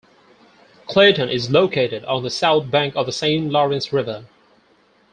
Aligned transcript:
Clayton 0.87 1.29
is 1.29 1.51
located 1.51 2.03
on 2.05 2.23
the 2.23 2.31
south 2.31 2.71
bank 2.71 2.95
of 2.95 3.05
the 3.05 3.11
Saint 3.11 3.51
Lawrence 3.51 3.93
River. 3.93 4.25